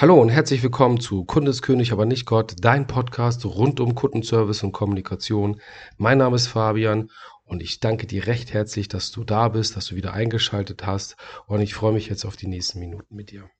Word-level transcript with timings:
Hallo 0.00 0.22
und 0.22 0.28
herzlich 0.28 0.62
willkommen 0.62 1.00
zu 1.00 1.24
Kundeskönig, 1.24 1.90
aber 1.90 2.06
nicht 2.06 2.24
Gott, 2.24 2.54
dein 2.60 2.86
Podcast 2.86 3.44
rund 3.44 3.80
um 3.80 3.96
Kundenservice 3.96 4.62
und 4.62 4.70
Kommunikation. 4.70 5.60
Mein 5.96 6.18
Name 6.18 6.36
ist 6.36 6.46
Fabian 6.46 7.10
und 7.42 7.64
ich 7.64 7.80
danke 7.80 8.06
dir 8.06 8.28
recht 8.28 8.54
herzlich, 8.54 8.86
dass 8.86 9.10
du 9.10 9.24
da 9.24 9.48
bist, 9.48 9.74
dass 9.74 9.86
du 9.86 9.96
wieder 9.96 10.12
eingeschaltet 10.12 10.86
hast 10.86 11.16
und 11.48 11.62
ich 11.62 11.74
freue 11.74 11.94
mich 11.94 12.08
jetzt 12.08 12.24
auf 12.24 12.36
die 12.36 12.46
nächsten 12.46 12.78
Minuten 12.78 13.12
mit 13.12 13.32
dir. 13.32 13.50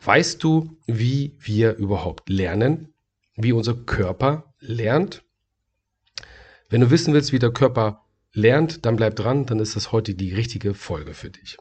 Weißt 0.00 0.42
du, 0.42 0.78
wie 0.86 1.36
wir 1.38 1.74
überhaupt 1.74 2.30
lernen? 2.30 2.94
Wie 3.34 3.52
unser 3.52 3.74
Körper 3.74 4.54
lernt? 4.58 5.22
Wenn 6.70 6.80
du 6.80 6.90
wissen 6.90 7.12
willst, 7.12 7.34
wie 7.34 7.38
der 7.38 7.52
Körper 7.52 8.06
lernt, 8.32 8.86
dann 8.86 8.96
bleib 8.96 9.16
dran, 9.16 9.44
dann 9.44 9.58
ist 9.58 9.76
das 9.76 9.92
heute 9.92 10.14
die 10.14 10.32
richtige 10.32 10.72
Folge 10.72 11.12
für 11.12 11.28
dich. 11.28 11.58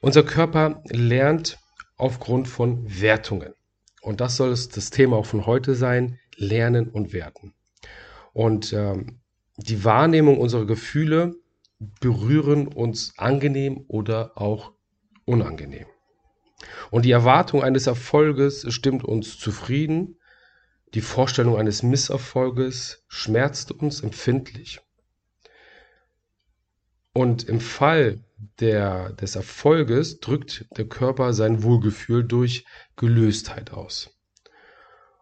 Unser 0.00 0.22
Körper 0.22 0.84
lernt 0.90 1.58
aufgrund 2.00 2.48
von 2.48 3.00
Wertungen. 3.00 3.54
Und 4.02 4.20
das 4.20 4.36
soll 4.36 4.50
es 4.50 4.68
das 4.68 4.90
Thema 4.90 5.16
auch 5.16 5.26
von 5.26 5.46
heute 5.46 5.74
sein, 5.74 6.18
Lernen 6.36 6.88
und 6.88 7.12
Werten. 7.12 7.54
Und 8.32 8.72
ähm, 8.72 9.20
die 9.56 9.84
Wahrnehmung 9.84 10.38
unserer 10.38 10.66
Gefühle 10.66 11.36
berühren 12.00 12.68
uns 12.68 13.12
angenehm 13.18 13.84
oder 13.88 14.32
auch 14.36 14.72
unangenehm. 15.24 15.86
Und 16.90 17.04
die 17.04 17.10
Erwartung 17.10 17.62
eines 17.62 17.86
Erfolges 17.86 18.66
stimmt 18.72 19.04
uns 19.04 19.38
zufrieden. 19.38 20.18
Die 20.94 21.00
Vorstellung 21.00 21.56
eines 21.56 21.82
Misserfolges 21.82 23.04
schmerzt 23.08 23.72
uns 23.72 24.00
empfindlich. 24.00 24.80
Und 27.12 27.44
im 27.48 27.60
Fall 27.60 28.24
der, 28.58 29.12
des 29.12 29.36
Erfolges 29.36 30.20
drückt 30.20 30.66
der 30.76 30.86
Körper 30.86 31.32
sein 31.32 31.62
Wohlgefühl 31.62 32.24
durch 32.24 32.64
Gelöstheit 32.96 33.72
aus. 33.72 34.10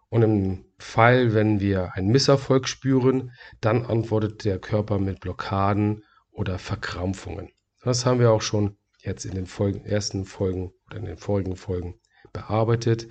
Und 0.09 0.23
im 0.23 0.65
Fall, 0.79 1.35
wenn 1.35 1.61
wir 1.61 1.95
einen 1.95 2.09
Misserfolg 2.09 2.69
spüren, 2.69 3.33
dann 3.61 3.85
antwortet 3.85 4.45
der 4.45 4.59
Körper 4.59 4.99
mit 4.99 5.21
Blockaden 5.21 6.05
oder 6.31 6.59
Verkrampfungen. 6.59 7.51
Das 7.83 8.07
haben 8.07 8.21
wir 8.21 8.31
auch 8.31 8.43
schon 8.43 8.79
jetzt 9.01 9.27
in 9.27 9.35
den 9.35 9.47
Folgen, 9.47 9.85
ersten 9.85 10.25
Folgen 10.25 10.73
oder 10.87 10.99
in 10.99 11.05
den 11.05 11.17
vorigen 11.17 11.57
Folgen 11.57 12.01
bearbeitet. 12.33 13.09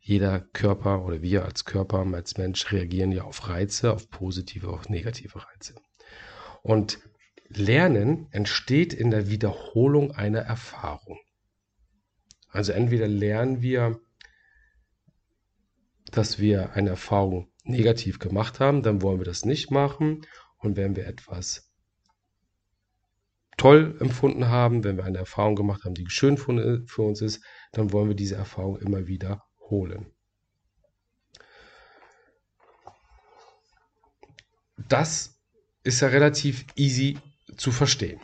Jeder 0.00 0.40
Körper 0.40 1.04
oder 1.04 1.22
wir 1.22 1.44
als 1.44 1.64
Körper, 1.64 2.04
als 2.14 2.36
Mensch 2.36 2.72
reagieren 2.72 3.12
ja 3.12 3.24
auf 3.24 3.48
Reize, 3.48 3.92
auf 3.92 4.08
positive, 4.08 4.68
auf 4.68 4.88
negative 4.88 5.38
Reize. 5.46 5.74
Und 6.62 6.98
Lernen 7.52 8.28
entsteht 8.30 8.94
in 8.94 9.10
der 9.10 9.28
Wiederholung 9.28 10.12
einer 10.12 10.40
Erfahrung. 10.40 11.18
Also 12.48 12.72
entweder 12.72 13.08
lernen 13.08 13.60
wir, 13.60 14.00
dass 16.12 16.38
wir 16.38 16.74
eine 16.74 16.90
Erfahrung 16.90 17.52
negativ 17.64 18.18
gemacht 18.18 18.60
haben, 18.60 18.82
dann 18.82 19.02
wollen 19.02 19.18
wir 19.18 19.24
das 19.24 19.44
nicht 19.44 19.70
machen. 19.70 20.26
Und 20.58 20.76
wenn 20.76 20.94
wir 20.94 21.06
etwas 21.06 21.72
toll 23.56 23.96
empfunden 24.00 24.48
haben, 24.48 24.84
wenn 24.84 24.96
wir 24.96 25.04
eine 25.04 25.18
Erfahrung 25.18 25.56
gemacht 25.56 25.84
haben, 25.84 25.94
die 25.94 26.08
schön 26.08 26.36
für 26.36 27.02
uns 27.02 27.20
ist, 27.20 27.44
dann 27.72 27.92
wollen 27.92 28.08
wir 28.08 28.16
diese 28.16 28.36
Erfahrung 28.36 28.78
immer 28.78 29.06
wiederholen. 29.06 30.12
Das 34.88 35.40
ist 35.82 36.00
ja 36.00 36.08
relativ 36.08 36.66
easy 36.76 37.18
zu 37.60 37.72
verstehen. 37.72 38.20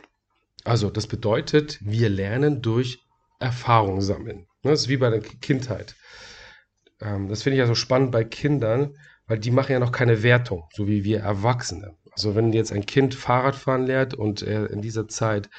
Also 0.63 0.89
das 0.89 1.07
bedeutet, 1.07 1.77
wir 1.81 2.09
lernen 2.09 2.61
durch 2.61 3.05
Erfahrung 3.39 4.01
sammeln. 4.01 4.47
Das 4.63 4.81
ist 4.81 4.89
wie 4.89 4.97
bei 4.97 5.11
der 5.11 5.21
Kindheit. 5.21 5.95
Ähm, 6.99 7.29
das 7.29 7.43
finde 7.43 7.55
ich 7.55 7.59
ja 7.59 7.67
so 7.67 7.75
spannend 7.75 8.11
bei 8.11 8.23
Kindern, 8.23 8.95
weil 9.27 9.37
die 9.37 9.51
machen 9.51 9.73
ja 9.73 9.79
noch 9.79 9.91
keine 9.91 10.23
Wertung, 10.23 10.63
so 10.73 10.87
wie 10.87 11.03
wir 11.03 11.19
Erwachsene. 11.19 11.95
Also 12.11 12.35
wenn 12.35 12.51
jetzt 12.51 12.73
ein 12.73 12.87
Kind 12.87 13.13
Fahrradfahren 13.13 13.85
lernt 13.85 14.15
und 14.15 14.41
er 14.41 14.71
in 14.71 14.81
dieser 14.81 15.07
Zeit 15.07 15.49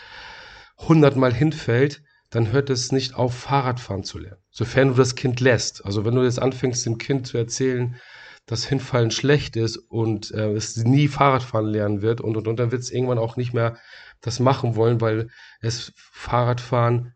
hundertmal 0.76 1.32
hinfällt, 1.32 2.03
dann 2.30 2.50
hört 2.50 2.70
es 2.70 2.91
nicht 2.91 3.14
auf, 3.14 3.32
Fahrradfahren 3.34 4.03
zu 4.03 4.19
lernen. 4.19 4.42
Sofern 4.50 4.88
du 4.88 4.94
das 4.94 5.14
Kind 5.14 5.38
lässt. 5.38 5.84
Also 5.84 6.04
wenn 6.04 6.16
du 6.16 6.24
jetzt 6.24 6.42
anfängst, 6.42 6.84
dem 6.84 6.98
Kind 6.98 7.28
zu 7.28 7.38
erzählen, 7.38 7.97
dass 8.48 8.66
Hinfallen 8.66 9.10
schlecht 9.10 9.56
ist 9.56 9.76
und 9.76 10.32
äh, 10.32 10.53
es 10.53 10.76
nie 10.76 11.06
Fahrradfahren 11.06 11.66
lernen 11.66 12.03
wird 12.03 12.20
und, 12.20 12.36
und, 12.36 12.48
und 12.48 12.59
dann 12.59 12.72
wird 12.72 12.82
es 12.82 12.91
irgendwann 12.91 13.19
auch 13.19 13.36
nicht 13.36 13.53
mehr 13.53 13.76
das 14.22 14.41
machen 14.41 14.75
wollen, 14.75 15.00
weil 15.00 15.28
es 15.60 15.92
Fahrradfahren 15.97 17.14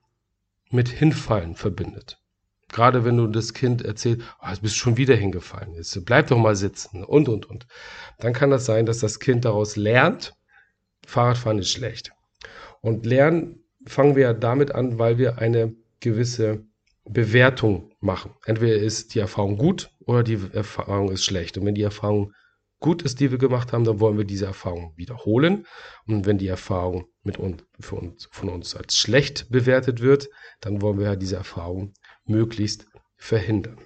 mit 0.70 0.88
Hinfallen 0.88 1.56
verbindet. 1.56 2.18
Gerade 2.68 3.04
wenn 3.04 3.16
du 3.16 3.26
das 3.26 3.54
Kind 3.54 3.82
erzählst, 3.82 4.22
oh, 4.42 4.48
jetzt 4.48 4.62
bist 4.62 4.74
du 4.76 4.78
schon 4.78 4.96
wieder 4.98 5.16
hingefallen, 5.16 5.74
jetzt 5.74 6.04
bleib 6.04 6.28
doch 6.28 6.38
mal 6.38 6.54
sitzen 6.54 7.02
und, 7.02 7.28
und, 7.28 7.46
und. 7.46 7.66
Dann 8.18 8.34
kann 8.34 8.50
das 8.50 8.66
sein, 8.66 8.86
dass 8.86 8.98
das 8.98 9.18
Kind 9.18 9.46
daraus 9.46 9.76
lernt, 9.76 10.34
Fahrradfahren 11.06 11.58
ist 11.58 11.70
schlecht. 11.70 12.12
Und 12.82 13.06
lernen 13.06 13.64
fangen 13.86 14.16
wir 14.16 14.34
damit 14.34 14.74
an, 14.74 14.98
weil 14.98 15.16
wir 15.16 15.38
eine 15.38 15.74
gewisse 16.00 16.64
Bewertung 17.04 17.90
machen. 18.00 18.34
Entweder 18.44 18.76
ist 18.76 19.14
die 19.14 19.18
Erfahrung 19.18 19.56
gut 19.56 19.90
oder 20.06 20.22
die 20.22 20.38
Erfahrung 20.52 21.10
ist 21.10 21.24
schlecht. 21.24 21.58
Und 21.58 21.66
wenn 21.66 21.74
die 21.74 21.82
Erfahrung 21.82 22.32
gut 22.80 23.02
ist, 23.02 23.20
die 23.20 23.30
wir 23.30 23.38
gemacht 23.38 23.72
haben, 23.72 23.84
dann 23.84 24.00
wollen 24.00 24.18
wir 24.18 24.24
diese 24.24 24.46
Erfahrung 24.46 24.92
wiederholen. 24.96 25.66
Und 26.06 26.26
wenn 26.26 26.38
die 26.38 26.48
Erfahrung 26.48 27.06
mit 27.22 27.38
uns, 27.38 27.64
für 27.80 27.96
uns, 27.96 28.28
von 28.30 28.48
uns 28.48 28.76
als 28.76 28.98
schlecht 28.98 29.50
bewertet 29.50 30.00
wird, 30.00 30.28
dann 30.60 30.82
wollen 30.82 30.98
wir 30.98 31.16
diese 31.16 31.36
Erfahrung 31.36 31.94
möglichst 32.24 32.86
verhindern. 33.16 33.78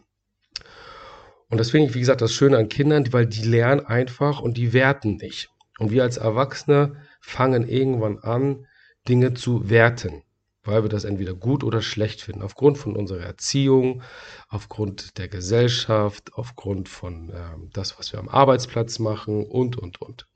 Und 1.48 1.58
das 1.58 1.70
finde 1.70 1.88
ich, 1.88 1.94
wie 1.94 2.00
gesagt, 2.00 2.22
das 2.22 2.32
Schöne 2.32 2.58
an 2.58 2.68
Kindern, 2.68 3.12
weil 3.12 3.26
die 3.26 3.42
lernen 3.42 3.86
einfach 3.86 4.40
und 4.40 4.56
die 4.56 4.72
werten 4.72 5.16
nicht. 5.16 5.50
Und 5.78 5.90
wir 5.90 6.02
als 6.02 6.16
Erwachsene 6.16 6.96
fangen 7.20 7.68
irgendwann 7.68 8.18
an, 8.18 8.66
Dinge 9.08 9.34
zu 9.34 9.70
werten 9.70 10.22
weil 10.66 10.82
wir 10.82 10.88
das 10.88 11.04
entweder 11.04 11.34
gut 11.34 11.64
oder 11.64 11.82
schlecht 11.82 12.22
finden, 12.22 12.42
aufgrund 12.42 12.78
von 12.78 12.96
unserer 12.96 13.22
Erziehung, 13.22 14.02
aufgrund 14.48 15.18
der 15.18 15.28
Gesellschaft, 15.28 16.32
aufgrund 16.34 16.88
von 16.88 17.30
ähm, 17.34 17.70
das, 17.72 17.98
was 17.98 18.12
wir 18.12 18.20
am 18.20 18.28
Arbeitsplatz 18.28 18.98
machen 18.98 19.46
und, 19.46 19.76
und, 19.76 20.00
und. 20.00 20.26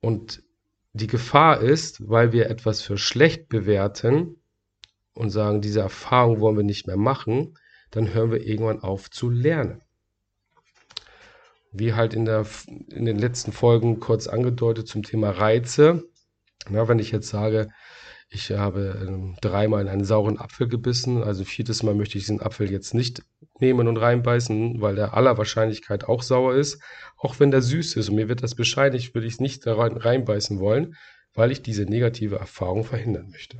Und 0.00 0.42
die 0.92 1.06
Gefahr 1.06 1.60
ist, 1.60 2.08
weil 2.08 2.32
wir 2.32 2.50
etwas 2.50 2.82
für 2.82 2.98
schlecht 2.98 3.48
bewerten 3.48 4.36
und 5.14 5.30
sagen, 5.30 5.60
diese 5.60 5.80
Erfahrung 5.80 6.40
wollen 6.40 6.56
wir 6.56 6.64
nicht 6.64 6.86
mehr 6.86 6.96
machen, 6.96 7.56
dann 7.90 8.12
hören 8.12 8.30
wir 8.30 8.46
irgendwann 8.46 8.80
auf 8.80 9.10
zu 9.10 9.30
lernen. 9.30 9.82
Wie 11.72 11.94
halt 11.94 12.14
in, 12.14 12.24
der, 12.24 12.46
in 12.88 13.04
den 13.04 13.18
letzten 13.18 13.52
Folgen 13.52 14.00
kurz 14.00 14.26
angedeutet 14.26 14.88
zum 14.88 15.02
Thema 15.02 15.30
Reize. 15.30 16.04
Na, 16.68 16.88
wenn 16.88 16.98
ich 16.98 17.12
jetzt 17.12 17.28
sage, 17.28 17.68
ich 18.32 18.52
habe 18.52 19.06
ähm, 19.08 19.36
dreimal 19.40 19.82
in 19.82 19.88
einen 19.88 20.04
sauren 20.04 20.38
Apfel 20.38 20.68
gebissen. 20.68 21.24
Also 21.24 21.42
viertes 21.42 21.82
Mal 21.82 21.96
möchte 21.96 22.16
ich 22.16 22.24
diesen 22.24 22.40
Apfel 22.40 22.70
jetzt 22.70 22.94
nicht 22.94 23.24
nehmen 23.58 23.88
und 23.88 23.96
reinbeißen, 23.96 24.80
weil 24.80 24.94
der 24.94 25.14
aller 25.14 25.36
Wahrscheinlichkeit 25.36 26.04
auch 26.04 26.22
sauer 26.22 26.54
ist. 26.54 26.80
Auch 27.16 27.40
wenn 27.40 27.50
der 27.50 27.60
süß 27.60 27.96
ist 27.96 28.08
und 28.08 28.14
mir 28.14 28.28
wird 28.28 28.44
das 28.44 28.54
bescheinigt, 28.54 29.14
würde 29.14 29.26
ich 29.26 29.34
es 29.34 29.40
nicht 29.40 29.66
rein, 29.66 29.96
reinbeißen 29.96 30.60
wollen, 30.60 30.94
weil 31.34 31.50
ich 31.50 31.60
diese 31.60 31.82
negative 31.86 32.36
Erfahrung 32.36 32.84
verhindern 32.84 33.30
möchte. 33.30 33.58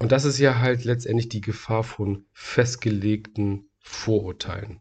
Und 0.00 0.10
das 0.10 0.24
ist 0.24 0.40
ja 0.40 0.58
halt 0.58 0.82
letztendlich 0.82 1.28
die 1.28 1.40
Gefahr 1.40 1.84
von 1.84 2.26
festgelegten 2.32 3.70
Vorurteilen, 3.78 4.80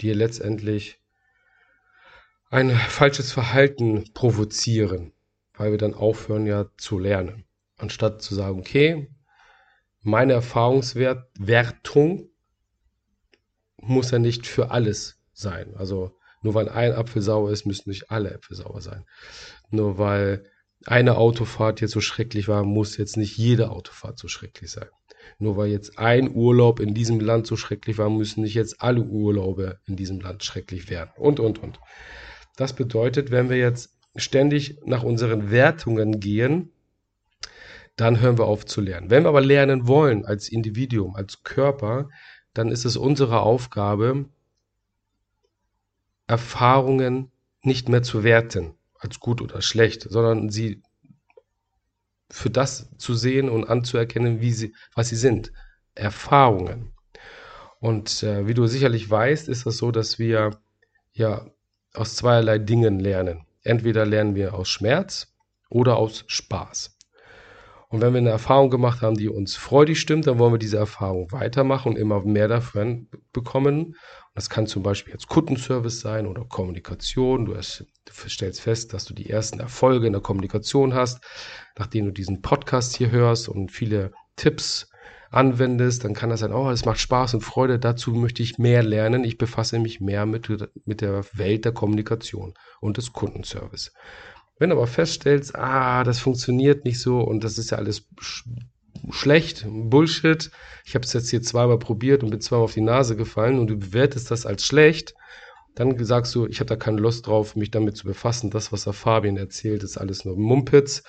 die 0.00 0.08
ihr 0.08 0.14
letztendlich 0.14 1.01
ein 2.52 2.70
falsches 2.70 3.32
Verhalten 3.32 4.04
provozieren, 4.12 5.12
weil 5.54 5.70
wir 5.70 5.78
dann 5.78 5.94
aufhören 5.94 6.44
ja 6.44 6.66
zu 6.76 6.98
lernen. 6.98 7.44
Anstatt 7.78 8.20
zu 8.20 8.34
sagen, 8.34 8.58
okay, 8.58 9.08
meine 10.02 10.34
Erfahrungswertung 10.34 12.28
muss 13.78 14.10
ja 14.10 14.18
nicht 14.18 14.46
für 14.46 14.70
alles 14.70 15.18
sein. 15.32 15.74
Also 15.76 16.14
nur 16.42 16.52
weil 16.52 16.68
ein 16.68 16.92
Apfel 16.92 17.22
sauer 17.22 17.50
ist, 17.50 17.64
müssen 17.64 17.88
nicht 17.88 18.10
alle 18.10 18.30
Äpfel 18.32 18.54
sauer 18.54 18.82
sein. 18.82 19.06
Nur 19.70 19.96
weil 19.96 20.44
eine 20.84 21.16
Autofahrt 21.16 21.80
jetzt 21.80 21.92
so 21.92 22.02
schrecklich 22.02 22.48
war, 22.48 22.64
muss 22.64 22.98
jetzt 22.98 23.16
nicht 23.16 23.38
jede 23.38 23.70
Autofahrt 23.70 24.18
so 24.18 24.28
schrecklich 24.28 24.70
sein. 24.70 24.88
Nur 25.38 25.56
weil 25.56 25.70
jetzt 25.70 25.98
ein 25.98 26.34
Urlaub 26.34 26.80
in 26.80 26.92
diesem 26.92 27.18
Land 27.18 27.46
so 27.46 27.56
schrecklich 27.56 27.96
war, 27.96 28.10
müssen 28.10 28.42
nicht 28.42 28.54
jetzt 28.54 28.82
alle 28.82 29.00
Urlaube 29.00 29.78
in 29.86 29.96
diesem 29.96 30.20
Land 30.20 30.44
schrecklich 30.44 30.90
werden. 30.90 31.12
Und, 31.16 31.40
und, 31.40 31.62
und. 31.62 31.78
Das 32.56 32.74
bedeutet, 32.74 33.30
wenn 33.30 33.48
wir 33.48 33.56
jetzt 33.56 33.98
ständig 34.16 34.78
nach 34.84 35.02
unseren 35.02 35.50
Wertungen 35.50 36.20
gehen, 36.20 36.70
dann 37.96 38.20
hören 38.20 38.38
wir 38.38 38.46
auf 38.46 38.66
zu 38.66 38.80
lernen. 38.80 39.10
Wenn 39.10 39.24
wir 39.24 39.28
aber 39.28 39.40
lernen 39.40 39.86
wollen 39.86 40.24
als 40.24 40.48
Individuum, 40.48 41.14
als 41.14 41.42
Körper, 41.42 42.08
dann 42.54 42.70
ist 42.70 42.84
es 42.84 42.96
unsere 42.96 43.40
Aufgabe, 43.40 44.26
Erfahrungen 46.26 47.30
nicht 47.62 47.88
mehr 47.88 48.02
zu 48.02 48.24
werten 48.24 48.74
als 48.98 49.20
gut 49.20 49.40
oder 49.40 49.60
schlecht, 49.62 50.02
sondern 50.02 50.48
sie 50.48 50.82
für 52.30 52.50
das 52.50 52.88
zu 52.96 53.14
sehen 53.14 53.48
und 53.50 53.68
anzuerkennen, 53.68 54.40
wie 54.40 54.52
sie, 54.52 54.74
was 54.94 55.08
sie 55.08 55.16
sind. 55.16 55.52
Erfahrungen. 55.94 56.92
Und 57.78 58.22
äh, 58.22 58.46
wie 58.46 58.54
du 58.54 58.66
sicherlich 58.66 59.10
weißt, 59.10 59.48
ist 59.48 59.66
das 59.66 59.76
so, 59.76 59.90
dass 59.90 60.18
wir 60.18 60.58
ja 61.12 61.46
aus 61.94 62.16
zweierlei 62.16 62.58
Dingen 62.58 62.98
lernen. 63.00 63.46
Entweder 63.62 64.06
lernen 64.06 64.34
wir 64.34 64.54
aus 64.54 64.68
Schmerz 64.68 65.34
oder 65.68 65.96
aus 65.96 66.24
Spaß. 66.26 66.96
Und 67.88 68.00
wenn 68.00 68.14
wir 68.14 68.20
eine 68.20 68.30
Erfahrung 68.30 68.70
gemacht 68.70 69.02
haben, 69.02 69.18
die 69.18 69.28
uns 69.28 69.54
freudig 69.54 70.00
stimmt, 70.00 70.26
dann 70.26 70.38
wollen 70.38 70.54
wir 70.54 70.58
diese 70.58 70.78
Erfahrung 70.78 71.30
weitermachen 71.30 71.92
und 71.92 71.98
immer 71.98 72.24
mehr 72.24 72.48
davon 72.48 73.08
bekommen. 73.34 73.96
Das 74.34 74.48
kann 74.48 74.66
zum 74.66 74.82
Beispiel 74.82 75.12
jetzt 75.12 75.28
Kundenservice 75.28 76.00
sein 76.00 76.26
oder 76.26 76.46
Kommunikation. 76.46 77.44
Du, 77.44 77.54
stellst 77.60 78.62
fest, 78.62 78.94
dass 78.94 79.04
du 79.04 79.12
die 79.12 79.28
ersten 79.28 79.60
Erfolge 79.60 80.06
in 80.06 80.14
der 80.14 80.22
Kommunikation 80.22 80.94
hast, 80.94 81.22
nachdem 81.76 82.06
du 82.06 82.12
diesen 82.12 82.40
Podcast 82.40 82.96
hier 82.96 83.10
hörst 83.10 83.50
und 83.50 83.70
viele 83.70 84.12
Tipps 84.36 84.90
anwendest, 85.32 86.04
dann 86.04 86.14
kann 86.14 86.30
das 86.30 86.40
sein, 86.40 86.52
oh, 86.52 86.70
es 86.70 86.84
macht 86.84 87.00
Spaß 87.00 87.34
und 87.34 87.40
Freude, 87.40 87.78
dazu 87.78 88.12
möchte 88.12 88.42
ich 88.42 88.58
mehr 88.58 88.82
lernen. 88.82 89.24
Ich 89.24 89.38
befasse 89.38 89.78
mich 89.78 90.00
mehr 90.00 90.26
mit, 90.26 90.48
mit 90.84 91.00
der 91.00 91.24
Welt 91.32 91.64
der 91.64 91.72
Kommunikation 91.72 92.54
und 92.80 92.98
des 92.98 93.12
Kundenservice. 93.12 93.92
Wenn 94.58 94.70
du 94.70 94.76
aber 94.76 94.86
feststellst, 94.86 95.56
ah, 95.56 96.04
das 96.04 96.18
funktioniert 96.18 96.84
nicht 96.84 97.00
so 97.00 97.20
und 97.20 97.42
das 97.44 97.58
ist 97.58 97.70
ja 97.70 97.78
alles 97.78 98.06
sch 98.20 98.44
schlecht, 99.10 99.66
Bullshit, 99.66 100.50
ich 100.84 100.94
habe 100.94 101.04
es 101.04 101.12
jetzt 101.12 101.30
hier 101.30 101.42
zweimal 101.42 101.78
probiert 101.78 102.22
und 102.22 102.30
bin 102.30 102.40
zweimal 102.40 102.64
auf 102.64 102.74
die 102.74 102.82
Nase 102.82 103.16
gefallen 103.16 103.58
und 103.58 103.68
du 103.68 103.76
bewertest 103.76 104.30
das 104.30 104.46
als 104.46 104.64
schlecht, 104.64 105.14
dann 105.74 106.04
sagst 106.04 106.34
du, 106.34 106.46
ich 106.46 106.60
habe 106.60 106.68
da 106.68 106.76
keine 106.76 107.00
Lust 107.00 107.26
drauf, 107.26 107.56
mich 107.56 107.70
damit 107.70 107.96
zu 107.96 108.04
befassen. 108.04 108.50
Das, 108.50 108.70
was 108.70 108.84
der 108.84 108.92
Fabian 108.92 109.38
erzählt, 109.38 109.82
ist 109.82 109.96
alles 109.96 110.24
nur 110.24 110.36
Mumpitz, 110.36 111.02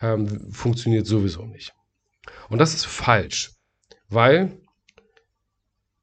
ähm, 0.00 0.50
funktioniert 0.50 1.06
sowieso 1.06 1.44
nicht. 1.44 1.74
Und 2.48 2.58
das 2.58 2.72
ist 2.72 2.86
falsch 2.86 3.55
weil 4.08 4.58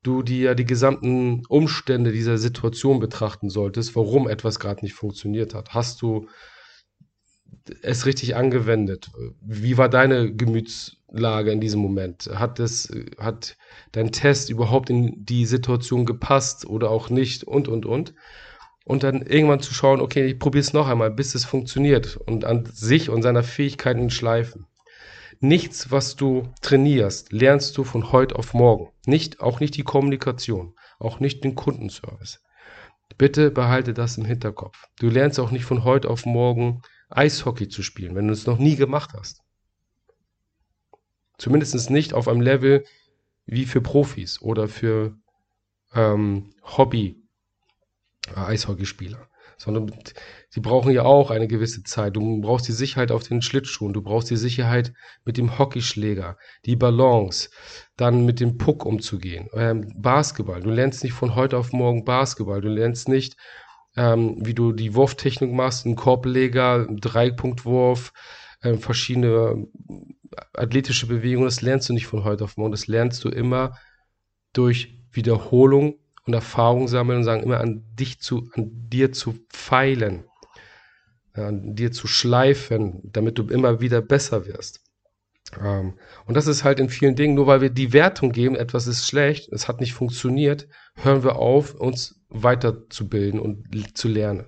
du 0.04 0.22
dir 0.22 0.54
die 0.56 0.66
gesamten 0.66 1.46
Umstände 1.48 2.12
dieser 2.12 2.38
Situation 2.38 3.00
betrachten 3.00 3.50
solltest, 3.50 3.96
warum 3.96 4.28
etwas 4.28 4.60
gerade 4.60 4.82
nicht 4.84 4.94
funktioniert 4.94 5.54
hat. 5.54 5.74
Hast 5.74 6.02
du 6.02 6.28
es 7.82 8.06
richtig 8.06 8.36
angewendet? 8.36 9.12
Wie 9.42 9.78
war 9.78 9.88
deine 9.88 10.34
Gemütslage 10.34 11.52
in 11.52 11.62
diesem 11.62 11.80
Moment? 11.80 12.30
Hat 12.34 12.60
es, 12.60 12.92
hat 13.18 13.58
dein 13.94 14.12
Test 14.12 14.50
überhaupt 14.50 14.90
in 14.90 15.26
die 15.26 15.46
Situation 15.46 16.06
gepasst 16.06 16.66
oder 16.66 16.90
auch 16.90 17.10
nicht 17.10 17.46
und, 17.46 17.68
und, 17.68 17.86
und? 17.86 18.14
Und 18.86 19.04
dann 19.04 19.22
irgendwann 19.22 19.62
zu 19.62 19.74
schauen, 19.74 20.02
okay, 20.02 20.26
ich 20.26 20.40
probiere 20.40 20.62
es 20.62 20.74
noch 20.74 20.90
einmal, 20.90 21.10
bis 21.10 21.36
es 21.36 21.46
funktioniert 21.46 22.18
und 22.18 22.44
an 22.44 22.66
sich 22.66 23.10
und 23.10 23.22
seiner 23.22 23.44
Fähigkeiten 23.44 24.10
schleifen. 24.10 24.68
Nichts, 25.40 25.92
was 25.92 26.16
du 26.16 26.50
trainierst, 26.62 27.32
lernst 27.32 27.78
du 27.78 27.84
von 27.84 28.12
heute 28.12 28.36
auf 28.36 28.54
morgen. 28.54 28.92
Nicht, 29.06 29.42
auch 29.42 29.60
nicht 29.60 29.76
die 29.76 29.84
Kommunikation, 29.84 30.76
auch 31.00 31.20
nicht 31.20 31.44
den 31.44 31.56
Kundenservice. 31.56 32.42
Bitte 33.18 33.52
behalte 33.52 33.94
das 33.94 34.18
im 34.18 34.24
Hinterkopf. 34.26 34.88
Du 35.00 35.10
lernst 35.10 35.40
auch 35.40 35.52
nicht 35.52 35.66
von 35.66 35.84
heute 35.84 36.10
auf 36.10 36.26
morgen 36.26 36.82
Eishockey 37.10 37.68
zu 37.68 37.84
spielen, 37.84 38.16
wenn 38.16 38.28
du 38.28 38.34
es 38.34 38.48
noch 38.48 38.58
nie 38.58 38.76
gemacht 38.76 39.12
hast. 39.14 39.42
Zumindest 41.38 41.90
nicht 41.90 42.14
auf 42.14 42.28
einem 42.28 42.42
Level 42.42 42.84
wie 43.46 43.66
für 43.66 43.82
Profis 43.82 44.42
oder 44.42 44.68
für 44.68 45.16
ähm, 45.94 46.54
Hobby-Eishockeyspieler 46.64 49.30
sondern 49.64 49.92
sie 50.50 50.60
brauchen 50.60 50.92
ja 50.92 51.04
auch 51.04 51.32
eine 51.32 51.48
gewisse 51.48 51.84
Zeit. 51.84 52.16
Du 52.16 52.42
brauchst 52.42 52.68
die 52.68 52.74
Sicherheit 52.74 53.12
auf 53.12 53.24
den 53.24 53.42
Schlittschuhen, 53.42 53.94
du 53.94 54.02
brauchst 54.02 54.30
die 54.30 54.38
Sicherheit 54.38 54.94
mit 55.24 55.38
dem 55.38 55.58
Hockeyschläger, 55.58 56.38
die 56.66 56.76
Balance, 56.76 57.50
dann 57.96 58.26
mit 58.26 58.40
dem 58.40 58.58
Puck 58.58 58.86
umzugehen. 58.86 59.48
Ähm, 59.54 59.94
Basketball, 59.96 60.62
du 60.62 60.70
lernst 60.70 61.04
nicht 61.04 61.14
von 61.14 61.36
heute 61.36 61.58
auf 61.58 61.72
morgen 61.72 62.04
Basketball, 62.04 62.60
du 62.60 62.68
lernst 62.68 63.08
nicht, 63.08 63.38
ähm, 63.96 64.36
wie 64.40 64.54
du 64.54 64.74
die 64.74 64.96
Wurftechnik 64.96 65.52
machst, 65.52 65.86
einen 65.86 65.96
Korbleger, 65.96 66.86
einen 66.88 66.98
Dreipunktwurf, 66.98 68.12
äh, 68.62 68.76
verschiedene 68.76 69.68
athletische 70.54 71.08
Bewegungen, 71.08 71.48
das 71.48 71.62
lernst 71.62 71.88
du 71.88 71.94
nicht 71.94 72.08
von 72.08 72.24
heute 72.26 72.44
auf 72.44 72.58
morgen, 72.58 72.72
das 72.72 72.88
lernst 72.88 73.24
du 73.24 73.30
immer 73.30 73.78
durch 74.52 75.00
Wiederholung 75.12 76.00
und 76.26 76.34
Erfahrung 76.34 76.88
sammeln 76.88 77.20
und 77.20 77.24
sagen, 77.24 77.44
immer 77.44 77.60
an 77.60 77.84
dich 77.96 78.20
zu, 78.20 78.50
an 78.54 78.72
dir 78.90 79.12
zu 79.12 79.36
feilen, 79.50 80.26
an 81.34 81.76
dir 81.76 81.92
zu 81.92 82.08
schleifen, 82.08 83.02
damit 83.04 83.38
du 83.38 83.48
immer 83.48 83.82
wieder 83.82 84.02
besser 84.02 84.46
wirst. 84.46 84.82
Ähm, 85.62 85.98
und 86.26 86.36
das 86.36 86.48
ist 86.48 86.64
halt 86.64 86.80
in 86.80 86.90
vielen 86.90 87.16
Dingen, 87.16 87.36
nur 87.36 87.48
weil 87.48 87.62
wir 87.62 87.70
die 87.70 87.94
Wertung 87.94 88.32
geben, 88.32 88.56
etwas 88.56 88.88
ist 88.88 89.08
schlecht, 89.08 89.52
es 89.52 89.68
hat 89.68 89.82
nicht 89.82 89.94
funktioniert, 89.94 90.68
hören 90.96 91.24
wir 91.24 91.36
auf, 91.36 91.76
uns 91.76 92.22
weiterzubilden 92.30 93.40
und 93.40 93.98
zu 93.98 94.08
lernen. 94.08 94.46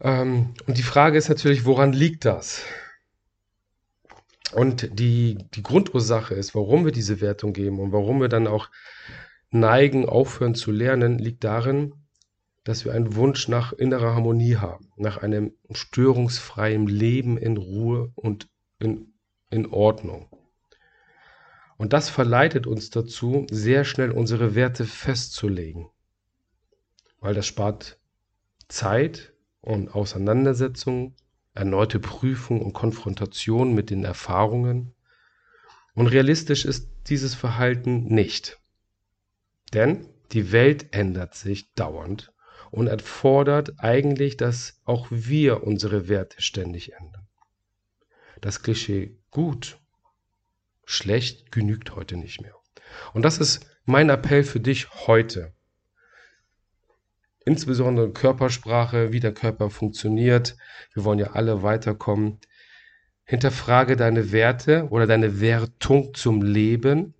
Ähm, 0.00 0.54
und 0.66 0.78
die 0.78 0.82
Frage 0.82 1.18
ist 1.18 1.28
natürlich, 1.28 1.64
woran 1.64 1.92
liegt 1.92 2.24
das? 2.24 2.62
Und 4.52 4.98
die, 4.98 5.38
die 5.54 5.62
Grundursache 5.62 6.34
ist, 6.34 6.54
warum 6.54 6.84
wir 6.84 6.92
diese 6.92 7.20
Wertung 7.20 7.52
geben 7.52 7.80
und 7.80 7.92
warum 7.92 8.20
wir 8.20 8.28
dann 8.28 8.46
auch 8.46 8.70
neigen, 9.50 10.08
aufhören 10.08 10.54
zu 10.54 10.70
lernen, 10.70 11.18
liegt 11.18 11.44
darin, 11.44 11.94
dass 12.64 12.84
wir 12.84 12.92
einen 12.92 13.14
Wunsch 13.14 13.48
nach 13.48 13.72
innerer 13.72 14.14
Harmonie 14.14 14.56
haben, 14.56 14.92
nach 14.96 15.18
einem 15.18 15.52
störungsfreien 15.70 16.86
Leben 16.86 17.38
in 17.38 17.56
Ruhe 17.56 18.12
und 18.14 18.48
in, 18.78 19.14
in 19.50 19.66
Ordnung. 19.66 20.28
Und 21.78 21.92
das 21.92 22.10
verleitet 22.10 22.66
uns 22.66 22.90
dazu, 22.90 23.46
sehr 23.50 23.84
schnell 23.84 24.10
unsere 24.10 24.54
Werte 24.54 24.84
festzulegen, 24.84 25.88
weil 27.20 27.34
das 27.34 27.46
spart 27.46 27.98
Zeit 28.68 29.32
und 29.60 29.94
Auseinandersetzung, 29.94 31.14
erneute 31.54 32.00
Prüfung 32.00 32.60
und 32.60 32.72
Konfrontation 32.72 33.74
mit 33.74 33.90
den 33.90 34.04
Erfahrungen. 34.04 34.94
Und 35.94 36.08
realistisch 36.08 36.64
ist 36.64 36.88
dieses 37.06 37.34
Verhalten 37.34 38.04
nicht. 38.04 38.58
Denn 39.74 40.08
die 40.32 40.52
Welt 40.52 40.94
ändert 40.94 41.34
sich 41.34 41.72
dauernd 41.74 42.32
und 42.70 42.86
erfordert 42.86 43.74
eigentlich, 43.78 44.36
dass 44.36 44.80
auch 44.84 45.06
wir 45.10 45.62
unsere 45.62 46.08
Werte 46.08 46.42
ständig 46.42 46.92
ändern. 46.92 47.26
Das 48.40 48.62
Klischee 48.62 49.16
gut, 49.30 49.78
schlecht 50.84 51.50
genügt 51.50 51.96
heute 51.96 52.16
nicht 52.16 52.40
mehr. 52.40 52.54
Und 53.12 53.22
das 53.22 53.38
ist 53.38 53.66
mein 53.84 54.10
Appell 54.10 54.44
für 54.44 54.60
dich 54.60 54.90
heute. 55.06 55.52
Insbesondere 57.44 58.12
Körpersprache, 58.12 59.12
wie 59.12 59.20
der 59.20 59.32
Körper 59.32 59.70
funktioniert. 59.70 60.56
Wir 60.92 61.04
wollen 61.04 61.18
ja 61.18 61.32
alle 61.32 61.62
weiterkommen. 61.62 62.38
Hinterfrage 63.24 63.96
deine 63.96 64.32
Werte 64.32 64.88
oder 64.90 65.06
deine 65.06 65.40
Wertung 65.40 66.14
zum 66.14 66.42
Leben 66.42 67.14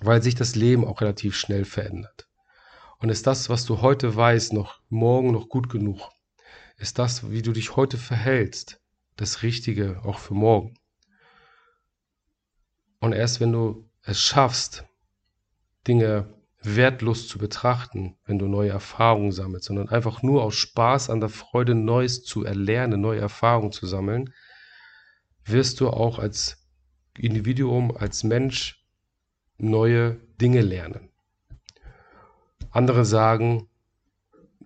weil 0.00 0.22
sich 0.22 0.34
das 0.34 0.54
Leben 0.54 0.84
auch 0.84 1.00
relativ 1.00 1.36
schnell 1.36 1.64
verändert. 1.64 2.28
Und 2.98 3.10
ist 3.10 3.26
das, 3.26 3.48
was 3.48 3.64
du 3.64 3.82
heute 3.82 4.14
weißt, 4.14 4.52
noch 4.52 4.80
morgen 4.88 5.32
noch 5.32 5.48
gut 5.48 5.68
genug? 5.68 6.10
Ist 6.78 6.98
das, 6.98 7.30
wie 7.30 7.42
du 7.42 7.52
dich 7.52 7.76
heute 7.76 7.98
verhältst, 7.98 8.80
das 9.16 9.42
Richtige 9.42 10.02
auch 10.04 10.18
für 10.18 10.34
morgen? 10.34 10.74
Und 13.00 13.12
erst 13.12 13.40
wenn 13.40 13.52
du 13.52 13.88
es 14.02 14.20
schaffst, 14.20 14.84
Dinge 15.86 16.34
wertlos 16.62 17.28
zu 17.28 17.38
betrachten, 17.38 18.16
wenn 18.24 18.38
du 18.38 18.46
neue 18.46 18.70
Erfahrungen 18.70 19.32
sammelst, 19.32 19.66
sondern 19.66 19.88
einfach 19.88 20.22
nur 20.22 20.42
aus 20.42 20.54
Spaß 20.54 21.10
an 21.10 21.20
der 21.20 21.28
Freude 21.28 21.74
Neues 21.74 22.24
zu 22.24 22.44
erlernen, 22.44 23.00
neue 23.00 23.20
Erfahrungen 23.20 23.72
zu 23.72 23.86
sammeln, 23.86 24.32
wirst 25.44 25.80
du 25.80 25.88
auch 25.88 26.18
als 26.18 26.66
Individuum, 27.16 27.96
als 27.96 28.24
Mensch 28.24 28.85
neue 29.58 30.20
Dinge 30.40 30.60
lernen. 30.60 31.10
Andere 32.70 33.04
sagen, 33.04 33.68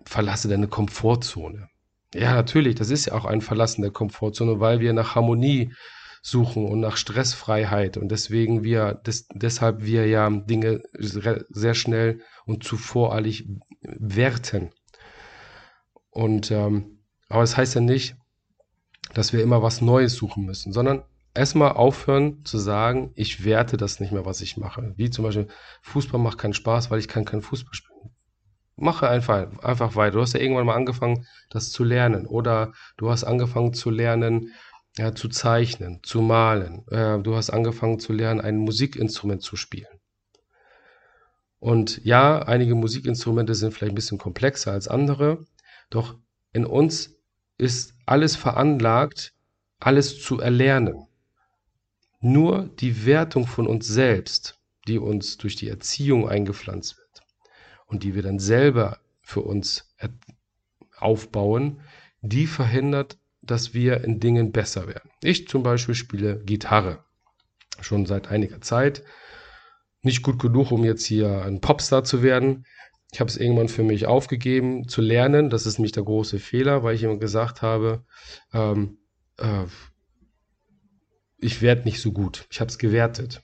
verlasse 0.05 0.47
deine 0.47 0.67
Komfortzone. 0.67 1.69
Ja, 2.13 2.33
natürlich, 2.33 2.75
das 2.75 2.89
ist 2.89 3.05
ja 3.05 3.13
auch 3.13 3.25
ein 3.25 3.41
Verlassen 3.41 3.81
der 3.81 3.91
Komfortzone, 3.91 4.59
weil 4.59 4.79
wir 4.79 4.91
nach 4.93 5.15
Harmonie 5.15 5.73
suchen 6.21 6.65
und 6.65 6.81
nach 6.81 6.97
Stressfreiheit 6.97 7.97
und 7.97 8.09
deswegen 8.09 8.63
wir, 8.63 8.93
des, 8.93 9.27
deshalb 9.33 9.83
wir 9.83 10.07
ja 10.07 10.29
Dinge 10.29 10.83
sehr 10.93 11.73
schnell 11.73 12.21
und 12.45 12.63
zu 12.63 12.77
voreilig 12.77 13.47
werten. 13.81 14.71
Und 16.09 16.51
ähm, 16.51 16.99
aber 17.29 17.43
es 17.43 17.51
das 17.51 17.57
heißt 17.57 17.75
ja 17.75 17.81
nicht, 17.81 18.17
dass 19.13 19.33
wir 19.33 19.41
immer 19.41 19.63
was 19.63 19.81
Neues 19.81 20.13
suchen 20.13 20.45
müssen, 20.45 20.73
sondern 20.73 21.03
erstmal 21.33 21.73
aufhören 21.73 22.43
zu 22.45 22.57
sagen, 22.57 23.11
ich 23.15 23.45
werte 23.45 23.77
das 23.77 23.99
nicht 23.99 24.11
mehr, 24.11 24.25
was 24.25 24.41
ich 24.41 24.57
mache. 24.57 24.93
Wie 24.97 25.09
zum 25.09 25.23
Beispiel, 25.23 25.47
Fußball 25.81 26.19
macht 26.19 26.37
keinen 26.37 26.53
Spaß, 26.53 26.91
weil 26.91 26.99
ich 26.99 27.07
kann 27.07 27.25
keinen 27.25 27.41
Fußball 27.41 27.73
spielen. 27.73 28.11
Mache 28.75 29.07
einfach, 29.07 29.59
einfach 29.63 29.95
weiter. 29.95 30.15
Du 30.15 30.21
hast 30.21 30.33
ja 30.33 30.39
irgendwann 30.39 30.65
mal 30.65 30.75
angefangen, 30.75 31.27
das 31.49 31.71
zu 31.71 31.83
lernen. 31.83 32.25
Oder 32.25 32.73
du 32.97 33.11
hast 33.11 33.23
angefangen 33.23 33.73
zu 33.73 33.89
lernen, 33.89 34.53
ja, 34.97 35.13
zu 35.13 35.29
zeichnen, 35.29 35.99
zu 36.03 36.21
malen. 36.21 36.85
Äh, 36.89 37.19
du 37.19 37.35
hast 37.35 37.49
angefangen 37.49 37.99
zu 37.99 38.11
lernen, 38.11 38.41
ein 38.41 38.57
Musikinstrument 38.57 39.41
zu 39.41 39.55
spielen. 39.55 40.01
Und 41.59 42.03
ja, 42.03 42.39
einige 42.39 42.73
Musikinstrumente 42.73 43.53
sind 43.53 43.71
vielleicht 43.71 43.91
ein 43.93 43.95
bisschen 43.95 44.17
komplexer 44.17 44.71
als 44.71 44.87
andere, 44.87 45.45
doch 45.91 46.15
in 46.53 46.65
uns 46.65 47.15
ist 47.59 47.93
alles 48.07 48.35
veranlagt, 48.35 49.33
alles 49.79 50.19
zu 50.21 50.39
erlernen. 50.39 51.07
Nur 52.21 52.69
die 52.79 53.05
Wertung 53.05 53.47
von 53.47 53.67
uns 53.67 53.87
selbst, 53.87 54.59
die 54.87 54.99
uns 54.99 55.37
durch 55.37 55.55
die 55.55 55.67
Erziehung 55.67 56.29
eingepflanzt 56.29 56.97
wird 56.97 57.21
und 57.87 58.03
die 58.03 58.15
wir 58.15 58.21
dann 58.21 58.39
selber 58.39 58.99
für 59.21 59.41
uns 59.41 59.93
aufbauen, 60.97 61.81
die 62.21 62.47
verhindert, 62.47 63.17
dass 63.41 63.73
wir 63.73 64.03
in 64.03 64.19
Dingen 64.19 64.51
besser 64.51 64.87
werden. 64.87 65.09
Ich 65.23 65.47
zum 65.47 65.63
Beispiel 65.63 65.95
spiele 65.95 66.43
Gitarre 66.43 67.03
schon 67.79 68.05
seit 68.05 68.27
einiger 68.27 68.61
Zeit. 68.61 69.03
Nicht 70.03 70.21
gut 70.21 70.39
genug, 70.39 70.71
um 70.71 70.83
jetzt 70.83 71.05
hier 71.05 71.43
ein 71.43 71.61
Popstar 71.61 72.03
zu 72.03 72.21
werden. 72.21 72.65
Ich 73.11 73.19
habe 73.19 73.29
es 73.29 73.37
irgendwann 73.37 73.67
für 73.67 73.83
mich 73.83 74.05
aufgegeben 74.05 74.87
zu 74.87 75.01
lernen. 75.01 75.49
Das 75.49 75.65
ist 75.65 75.79
nämlich 75.79 75.91
der 75.91 76.03
große 76.03 76.39
Fehler, 76.39 76.83
weil 76.83 76.95
ich 76.95 77.03
immer 77.03 77.17
gesagt 77.17 77.61
habe, 77.61 78.05
ähm, 78.53 78.99
äh, 79.37 79.65
ich 81.41 81.61
werde 81.61 81.83
nicht 81.83 81.99
so 81.99 82.11
gut. 82.11 82.45
Ich 82.49 82.61
habe 82.61 82.69
es 82.69 82.77
gewertet. 82.77 83.41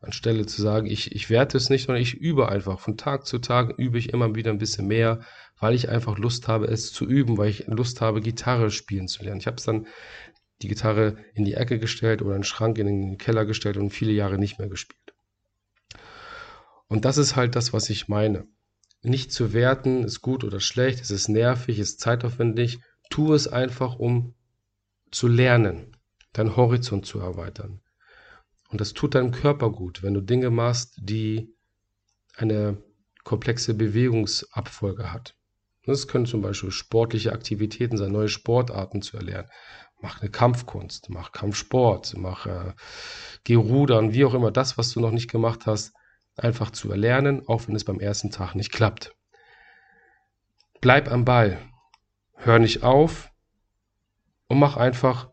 Anstelle 0.00 0.46
zu 0.46 0.62
sagen, 0.62 0.86
ich, 0.86 1.12
ich 1.12 1.28
werte 1.28 1.58
es 1.58 1.68
nicht, 1.68 1.84
sondern 1.84 2.02
ich 2.02 2.14
übe 2.14 2.48
einfach. 2.48 2.80
Von 2.80 2.96
Tag 2.96 3.26
zu 3.26 3.38
Tag 3.38 3.78
übe 3.78 3.98
ich 3.98 4.14
immer 4.14 4.34
wieder 4.34 4.50
ein 4.50 4.58
bisschen 4.58 4.86
mehr, 4.86 5.20
weil 5.58 5.74
ich 5.74 5.90
einfach 5.90 6.16
Lust 6.16 6.48
habe, 6.48 6.66
es 6.68 6.92
zu 6.92 7.04
üben, 7.04 7.36
weil 7.36 7.50
ich 7.50 7.66
Lust 7.66 8.00
habe, 8.00 8.22
Gitarre 8.22 8.70
spielen 8.70 9.08
zu 9.08 9.22
lernen. 9.22 9.40
Ich 9.40 9.46
habe 9.46 9.58
es 9.58 9.64
dann 9.64 9.86
die 10.62 10.68
Gitarre 10.68 11.18
in 11.34 11.44
die 11.44 11.54
Ecke 11.54 11.78
gestellt 11.78 12.22
oder 12.22 12.34
einen 12.34 12.44
Schrank 12.44 12.78
in 12.78 12.86
den 12.86 13.18
Keller 13.18 13.44
gestellt 13.44 13.76
und 13.76 13.90
viele 13.90 14.12
Jahre 14.12 14.38
nicht 14.38 14.58
mehr 14.58 14.68
gespielt. 14.68 14.98
Und 16.86 17.04
das 17.04 17.18
ist 17.18 17.36
halt 17.36 17.54
das, 17.54 17.72
was 17.72 17.90
ich 17.90 18.08
meine. 18.08 18.46
Nicht 19.02 19.32
zu 19.32 19.52
werten, 19.52 20.04
ist 20.04 20.22
gut 20.22 20.44
oder 20.44 20.60
schlecht, 20.60 21.00
es 21.00 21.10
ist 21.10 21.28
nervig, 21.28 21.78
ist 21.78 22.00
zeitaufwendig. 22.00 22.80
Tu 23.10 23.32
es 23.34 23.48
einfach, 23.48 23.98
um 23.98 24.34
zu 25.10 25.26
lernen, 25.26 25.96
deinen 26.32 26.56
Horizont 26.56 27.06
zu 27.06 27.20
erweitern. 27.20 27.80
Und 28.70 28.80
das 28.80 28.92
tut 28.92 29.14
deinem 29.14 29.32
Körper 29.32 29.70
gut, 29.70 30.02
wenn 30.02 30.14
du 30.14 30.20
Dinge 30.20 30.50
machst, 30.50 30.96
die 31.00 31.54
eine 32.36 32.82
komplexe 33.24 33.74
Bewegungsabfolge 33.74 35.12
hat. 35.12 35.34
Das 35.84 36.08
können 36.08 36.26
zum 36.26 36.42
Beispiel 36.42 36.70
sportliche 36.70 37.32
Aktivitäten 37.32 37.96
sein, 37.96 38.12
neue 38.12 38.28
Sportarten 38.28 39.02
zu 39.02 39.16
erlernen. 39.16 39.48
Mach 40.00 40.20
eine 40.20 40.30
Kampfkunst, 40.30 41.10
mach 41.10 41.32
Kampfsport, 41.32 42.14
mach 42.16 42.46
äh, 42.46 42.72
geh 43.44 43.56
rudern, 43.56 44.14
wie 44.14 44.24
auch 44.24 44.34
immer, 44.34 44.50
das, 44.50 44.78
was 44.78 44.90
du 44.90 45.00
noch 45.00 45.10
nicht 45.10 45.30
gemacht 45.30 45.66
hast, 45.66 45.92
einfach 46.36 46.70
zu 46.70 46.90
erlernen, 46.90 47.46
auch 47.46 47.66
wenn 47.66 47.76
es 47.76 47.84
beim 47.84 48.00
ersten 48.00 48.30
Tag 48.30 48.54
nicht 48.54 48.72
klappt. 48.72 49.14
Bleib 50.80 51.10
am 51.10 51.24
Ball, 51.24 51.58
hör 52.34 52.58
nicht 52.58 52.82
auf 52.82 53.30
und 54.48 54.58
mach 54.58 54.76
einfach 54.76 55.29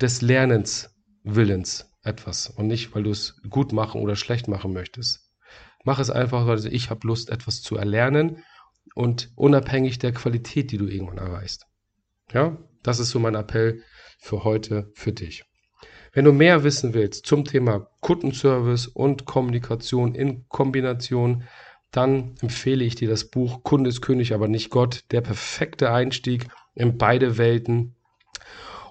des 0.00 0.22
Lernens 0.22 0.90
Willens 1.22 1.90
etwas 2.02 2.48
und 2.48 2.68
nicht, 2.68 2.94
weil 2.94 3.02
du 3.02 3.10
es 3.10 3.40
gut 3.50 3.72
machen 3.72 4.00
oder 4.00 4.14
schlecht 4.14 4.46
machen 4.46 4.72
möchtest. 4.72 5.32
Mach 5.84 5.98
es 5.98 6.10
einfach, 6.10 6.46
weil 6.46 6.64
ich 6.66 6.90
habe 6.90 7.06
Lust, 7.06 7.30
etwas 7.30 7.62
zu 7.62 7.76
erlernen 7.76 8.44
und 8.94 9.30
unabhängig 9.34 9.98
der 9.98 10.12
Qualität, 10.12 10.70
die 10.70 10.78
du 10.78 10.86
irgendwann 10.86 11.18
erreichst. 11.18 11.66
Ja, 12.32 12.56
das 12.82 13.00
ist 13.00 13.10
so 13.10 13.18
mein 13.18 13.34
Appell 13.34 13.82
für 14.18 14.44
heute 14.44 14.90
für 14.94 15.12
dich. 15.12 15.44
Wenn 16.12 16.24
du 16.24 16.32
mehr 16.32 16.64
wissen 16.64 16.94
willst 16.94 17.26
zum 17.26 17.44
Thema 17.44 17.88
Kundenservice 18.00 18.86
und 18.86 19.26
Kommunikation 19.26 20.14
in 20.14 20.48
Kombination, 20.48 21.44
dann 21.90 22.34
empfehle 22.40 22.84
ich 22.84 22.94
dir 22.94 23.08
das 23.08 23.30
Buch 23.30 23.62
Kunde 23.62 23.90
ist 23.90 24.00
König, 24.00 24.32
aber 24.32 24.48
nicht 24.48 24.70
Gott, 24.70 25.04
der 25.10 25.20
perfekte 25.20 25.92
Einstieg 25.92 26.46
in 26.74 26.98
beide 26.98 27.38
Welten. 27.38 27.95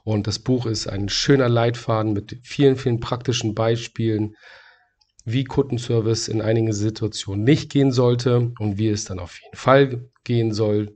Und 0.05 0.27
das 0.27 0.37
Buch 0.37 0.67
ist 0.67 0.87
ein 0.87 1.09
schöner 1.09 1.49
Leitfaden 1.49 2.13
mit 2.13 2.37
vielen, 2.43 2.75
vielen 2.75 2.99
praktischen 2.99 3.55
Beispielen, 3.55 4.35
wie 5.25 5.43
Kundenservice 5.43 6.27
in 6.27 6.43
einigen 6.43 6.71
Situationen 6.73 7.43
nicht 7.43 7.71
gehen 7.71 7.91
sollte 7.91 8.53
und 8.59 8.77
wie 8.77 8.89
es 8.89 9.05
dann 9.05 9.17
auf 9.17 9.41
jeden 9.41 9.57
Fall 9.57 10.07
gehen 10.23 10.53
soll. 10.53 10.95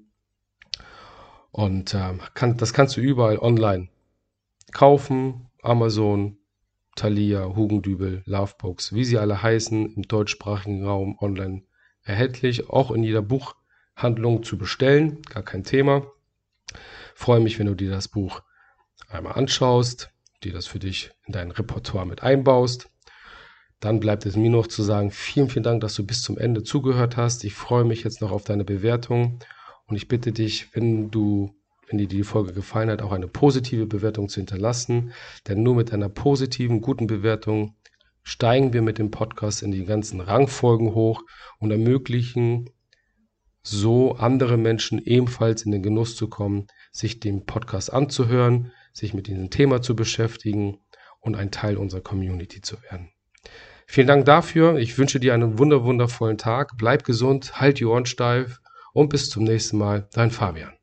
Und 1.50 1.96
äh, 1.96 2.20
kann, 2.36 2.58
das 2.58 2.72
kannst 2.72 2.98
du 2.98 3.02
überall 3.02 3.40
online 3.40 3.90
kaufen, 4.72 5.50
Amazon, 5.64 6.38
Thalia, 6.96 7.56
Hugendübel, 7.56 8.22
Lovebooks, 8.28 8.94
wie 8.94 9.06
sie 9.06 9.18
alle 9.18 9.42
heißen, 9.42 9.96
im 9.96 10.04
deutschsprachigen 10.04 10.86
Raum 10.86 11.18
online 11.20 11.64
erhältlich, 12.04 12.70
auch 12.70 12.92
in 12.92 13.02
jeder 13.02 13.24
Buchhandlung 13.24 14.44
zu 14.44 14.60
bestellen, 14.60 15.24
gar 15.24 15.42
kein 15.42 15.64
Thema. 15.64 16.06
Freue 17.16 17.40
mich, 17.40 17.58
wenn 17.58 17.66
du 17.66 17.74
dir 17.74 17.90
das 17.90 18.08
Buch 18.08 18.44
einmal 19.10 19.34
anschaust, 19.34 20.12
dir 20.44 20.54
das 20.54 20.68
für 20.68 20.80
dich 20.80 21.12
in 21.26 21.34
dein 21.34 21.52
Repertoire 21.52 22.06
mit 22.06 22.24
einbaust. 22.24 22.90
Dann 23.80 24.00
bleibt 24.00 24.26
es 24.26 24.36
mir 24.36 24.50
noch 24.50 24.68
zu 24.68 24.84
sagen, 24.84 25.12
vielen, 25.12 25.50
vielen 25.50 25.64
Dank, 25.64 25.82
dass 25.82 25.96
du 25.96 26.06
bis 26.06 26.22
zum 26.22 26.38
Ende 26.38 26.64
zugehört 26.64 27.18
hast. 27.18 27.44
Ich 27.44 27.54
freue 27.54 27.86
mich 27.86 28.04
jetzt 28.04 28.22
noch 28.22 28.32
auf 28.32 28.44
deine 28.44 28.66
Bewertung 28.66 29.40
und 29.88 29.96
ich 29.96 30.08
bitte 30.08 30.32
dich, 30.32 30.76
wenn 30.76 31.12
du 31.12 31.56
wenn 31.90 31.98
dir 31.98 32.08
die 32.08 32.24
Folge 32.24 32.54
gefallen 32.54 32.92
hat, 32.92 33.02
auch 33.02 33.12
eine 33.12 33.28
positive 33.28 33.88
Bewertung 33.88 34.30
zu 34.30 34.40
hinterlassen. 34.40 35.12
Denn 35.48 35.64
nur 35.64 35.76
mit 35.76 35.92
einer 35.92 36.10
positiven, 36.10 36.82
guten 36.82 37.08
Bewertung 37.08 37.76
steigen 38.22 38.74
wir 38.74 38.84
mit 38.84 39.00
dem 39.00 39.10
Podcast 39.10 39.64
in 39.64 39.72
die 39.72 39.86
ganzen 39.86 40.22
Rangfolgen 40.22 40.94
hoch 40.94 41.24
und 41.58 41.72
ermöglichen 41.72 42.70
so 43.64 44.14
andere 44.14 44.58
Menschen 44.58 45.00
ebenfalls 45.00 45.64
in 45.64 45.72
den 45.72 45.84
Genuss 45.84 46.16
zu 46.16 46.30
kommen, 46.30 46.68
sich 46.92 47.20
den 47.20 47.46
Podcast 47.46 47.92
anzuhören, 47.92 48.72
sich 49.00 49.14
mit 49.14 49.28
diesem 49.28 49.50
Thema 49.50 49.82
zu 49.82 49.96
beschäftigen 49.96 50.80
und 51.20 51.36
ein 51.36 51.52
Teil 51.52 51.78
unserer 51.78 52.02
Community 52.02 52.62
zu 52.62 52.82
werden. 52.84 53.10
Vielen 53.88 54.08
Dank 54.08 54.26
dafür. 54.26 54.78
Ich 54.78 54.98
wünsche 54.98 55.20
dir 55.20 55.34
einen 55.34 55.58
wunder 55.58 55.84
wundervollen 55.84 56.38
Tag. 56.38 56.78
Bleib 56.78 57.04
gesund, 57.04 57.60
halt 57.60 57.80
die 57.80 57.86
Ohren 57.86 58.06
steif 58.06 58.62
und 58.94 59.10
bis 59.10 59.30
zum 59.30 59.44
nächsten 59.44 59.78
Mal. 59.78 60.08
Dein 60.14 60.32
Fabian. 60.32 60.79